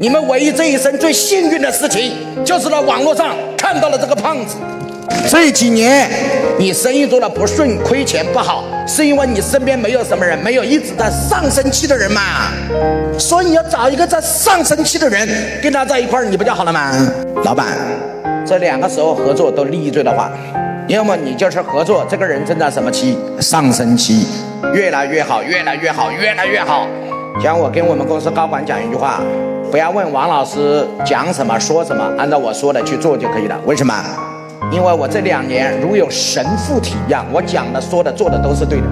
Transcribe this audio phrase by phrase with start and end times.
[0.00, 2.12] 你们唯一这一生最幸运的事情，
[2.44, 4.54] 就是在网络上看到了这个胖子。
[5.28, 6.08] 这几年
[6.56, 12.52] 你生意做的不顺，亏钱不好，是因为你身边没有什么人，没有一直在上升期的人嘛。
[13.18, 15.28] 所以你要找一个在上升期的人，
[15.60, 16.92] 跟他在一块儿，你不就好了吗？
[17.42, 17.76] 老板，
[18.46, 20.30] 这两个时候合作都利益最大化，
[20.86, 23.18] 要么你就是合作，这个人正在什么期？
[23.40, 24.28] 上升期，
[24.72, 26.86] 越来越好，越来越好，越来越好。
[27.40, 29.20] 像我跟我们公司高管讲一句话。
[29.70, 33.60] 不要问王老师讲什么说什么，按照我说的去做就可以了。
[33.66, 33.94] 为什么？
[34.72, 38.86] 因为我这两年如有神附体一样，我讲的、说的、做的都是对的。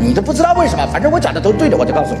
[0.00, 2.20] 你都不知道为什么，反正我讲的都对的，我就告诉你。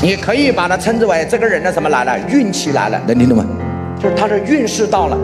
[0.00, 2.18] 你可以把它称之为这个人的什么来了？
[2.28, 3.44] 运气来了，能听懂吗？
[4.00, 5.18] 就是他的运势到了，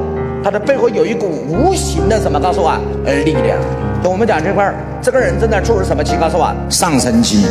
[0.45, 2.39] 他的背后有一股无形的什么？
[2.39, 3.57] 告诉我，呃，力量。
[4.03, 4.75] 就我们讲这块儿，
[5.05, 6.17] 这个人正在处于什么期？
[6.17, 7.47] 告诉我，上升期。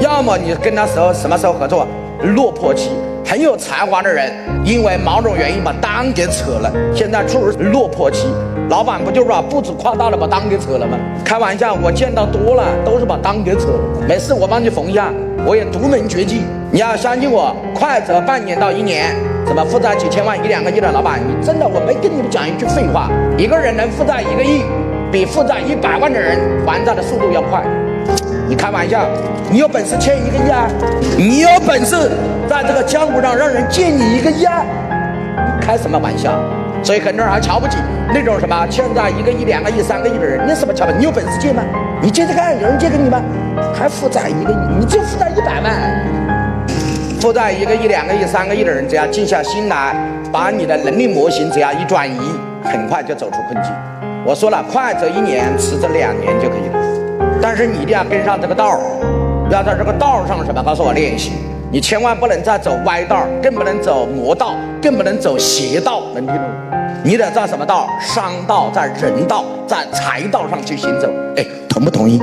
[0.00, 1.86] 要么你跟他时候什么时候合作？
[2.34, 2.90] 落魄期。
[3.24, 4.32] 很有才华的人，
[4.64, 8.26] 因为某种原因把单给扯了，现在处于落魄期。
[8.68, 10.98] 老板不就是把步子跨大了，把单给扯了吗？
[11.24, 13.78] 开玩笑，我见到多了，都是把单给扯了。
[14.08, 15.08] 没事，我帮你缝一下，
[15.46, 16.42] 我也独门绝技。
[16.72, 19.14] 你要相信我，快则半年到一年，
[19.46, 23.08] 什么负债几千万、一两个亿的老板，你真的我没跟你们讲一句废话。
[23.38, 24.62] 一个人能负债一个亿，
[25.16, 27.64] 比负债一百万的人还债的速度要快。
[28.46, 29.08] 你开玩笑，
[29.50, 30.68] 你有本事欠一个亿啊？
[31.16, 32.10] 你有本事
[32.46, 34.62] 在这个江湖上让人借你一个亿啊？
[35.38, 36.38] 你开什么玩笑？
[36.82, 37.78] 所以很多人还瞧不起
[38.12, 40.46] 那种什么欠债一个亿、两个亿、三个亿的人。
[40.46, 40.98] 你什么瞧不起？
[40.98, 41.62] 你有本事借吗？
[42.02, 43.22] 你借着看，有人借给你吗？
[43.74, 45.25] 还负债一个亿，你就负债。
[47.26, 49.96] 负债一个亿、两个亿、三个亿的人，只要静下心来，
[50.30, 52.20] 把你的能力模型只要一转移，
[52.62, 53.72] 很快就走出困境。
[54.24, 57.38] 我说了，快则一年，迟则两年就可以了。
[57.42, 58.78] 但是你一定要跟上这个道儿，
[59.50, 60.62] 要在这个道上什么？
[60.62, 61.32] 告诉我练习，
[61.72, 66.44] 你千万不能再走歪道，更不能走魔道，更不能走邪道，能听懂？
[67.02, 67.90] 你得在什么道？
[68.00, 71.10] 商道，在人道，在财道上去行走。
[71.36, 72.22] 哎，同不同意？